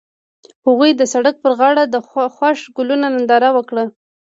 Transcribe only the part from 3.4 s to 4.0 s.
وکړه.